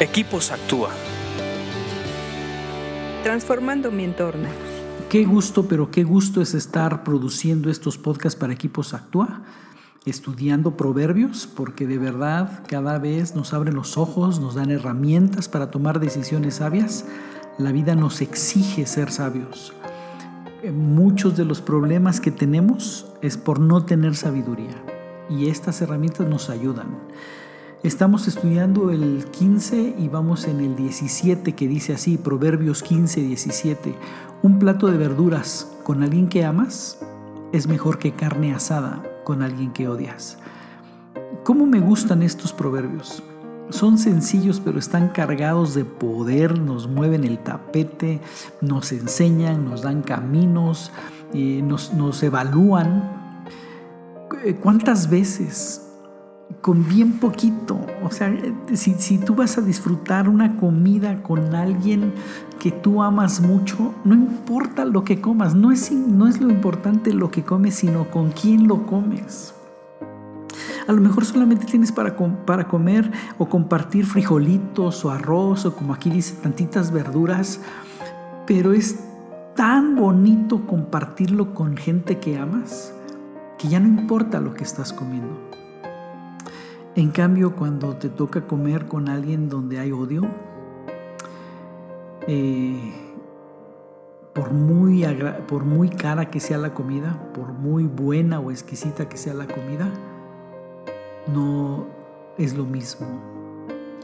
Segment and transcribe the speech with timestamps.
[0.00, 0.90] Equipos Actúa.
[3.22, 4.48] Transformando mi entorno.
[5.08, 9.42] Qué gusto, pero qué gusto es estar produciendo estos podcasts para Equipos Actúa,
[10.04, 15.70] estudiando proverbios, porque de verdad cada vez nos abren los ojos, nos dan herramientas para
[15.70, 17.06] tomar decisiones sabias.
[17.56, 19.74] La vida nos exige ser sabios.
[20.64, 24.74] Eh, muchos de los problemas que tenemos es por no tener sabiduría
[25.30, 26.88] y estas herramientas nos ayudan.
[27.84, 33.94] Estamos estudiando el 15 y vamos en el 17 que dice así, Proverbios 15, 17.
[34.42, 36.98] Un plato de verduras con alguien que amas
[37.52, 40.38] es mejor que carne asada con alguien que odias.
[41.42, 43.22] ¿Cómo me gustan estos proverbios?
[43.68, 48.22] Son sencillos pero están cargados de poder, nos mueven el tapete,
[48.62, 50.90] nos enseñan, nos dan caminos,
[51.34, 53.44] eh, nos, nos evalúan.
[54.62, 55.83] ¿Cuántas veces
[56.60, 57.78] con bien poquito.
[58.02, 58.34] O sea,
[58.74, 62.12] si, tú vas a disfrutar una comida con alguien
[62.58, 67.12] que tú amas mucho, no importa lo que comas, no es, no es lo importante
[67.12, 69.54] lo que comes, sino con quién lo comes.
[70.86, 75.94] A lo mejor solamente tienes para, para comer o compartir frijolitos o arroz o como
[75.94, 77.60] aquí dice, tantitas verduras,
[78.46, 79.00] pero es
[79.56, 82.92] tan bonito compartirlo con gente que amas
[83.58, 85.63] que ya no importa lo que estás comiendo.
[86.96, 90.22] En cambio, cuando te toca comer con alguien donde hay odio,
[92.28, 92.92] eh,
[94.32, 95.04] por, muy
[95.48, 99.48] por muy cara que sea la comida, por muy buena o exquisita que sea la
[99.48, 99.92] comida,
[101.32, 101.86] no
[102.38, 103.08] es lo mismo.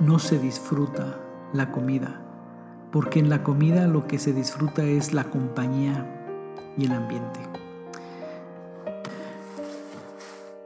[0.00, 1.18] No se disfruta
[1.54, 2.20] la comida,
[2.92, 6.04] porque en la comida lo que se disfruta es la compañía
[6.76, 7.53] y el ambiente.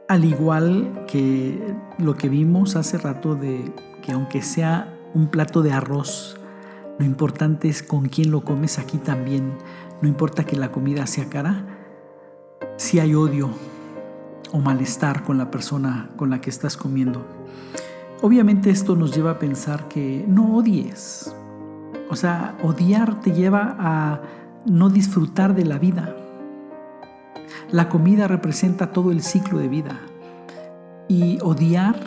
[0.09, 3.71] Al igual que lo que vimos hace rato de
[4.01, 6.35] que aunque sea un plato de arroz,
[6.97, 9.53] lo importante es con quién lo comes aquí también.
[10.01, 11.63] No importa que la comida sea cara,
[12.77, 13.51] si hay odio
[14.51, 17.23] o malestar con la persona con la que estás comiendo.
[18.23, 21.35] Obviamente esto nos lleva a pensar que no odies.
[22.09, 24.21] O sea, odiar te lleva a
[24.65, 26.15] no disfrutar de la vida.
[27.71, 30.08] La comida representa todo el ciclo de vida
[31.09, 31.99] y odiar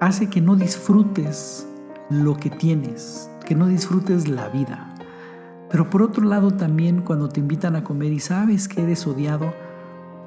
[0.00, 1.68] hace que no disfrutes
[2.08, 4.94] lo que tienes, que no disfrutes la vida.
[5.68, 9.52] Pero por otro lado también cuando te invitan a comer y sabes que eres odiado,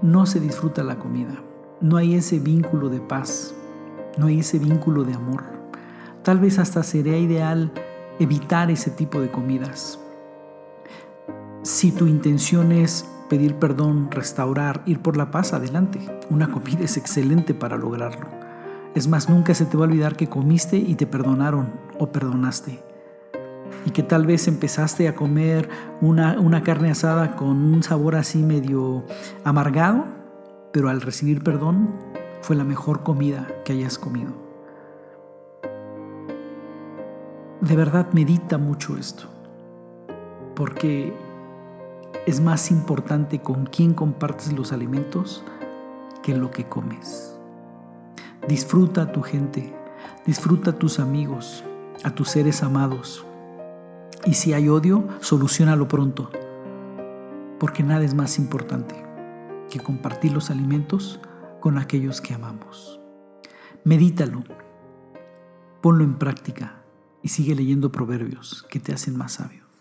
[0.03, 1.41] no se disfruta la comida.
[1.79, 3.55] No hay ese vínculo de paz,
[4.17, 5.43] no hay ese vínculo de amor.
[6.21, 7.71] Tal vez hasta sería ideal
[8.19, 9.99] evitar ese tipo de comidas.
[11.63, 16.01] Si tu intención es pedir perdón, restaurar, ir por la paz, adelante.
[16.29, 18.27] Una comida es excelente para lograrlo.
[18.93, 22.83] Es más, nunca se te va a olvidar que comiste y te perdonaron o perdonaste.
[23.85, 25.69] Y que tal vez empezaste a comer
[26.01, 29.05] una, una carne asada con un sabor así medio
[29.45, 30.03] amargado,
[30.73, 31.89] pero al recibir perdón
[32.41, 34.33] fue la mejor comida que hayas comido.
[37.61, 39.23] De verdad medita mucho esto,
[40.53, 41.13] porque
[42.27, 45.43] es más importante con quién compartes los alimentos
[46.21, 47.35] que lo que comes.
[48.47, 49.73] Disfruta a tu gente,
[50.25, 51.63] disfruta a tus amigos,
[52.03, 53.25] a tus seres amados.
[54.25, 56.29] Y si hay odio, solucionalo pronto,
[57.59, 58.95] porque nada es más importante
[59.71, 61.19] que compartir los alimentos
[61.59, 62.99] con aquellos que amamos.
[63.83, 64.43] Medítalo,
[65.81, 66.83] ponlo en práctica
[67.23, 69.60] y sigue leyendo proverbios que te hacen más sabio.